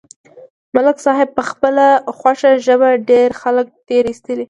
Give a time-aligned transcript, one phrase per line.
[0.75, 1.85] ملک صاحب په خپله
[2.17, 4.39] خوږه ژبه ډېر خلک تېر ایستلي دي.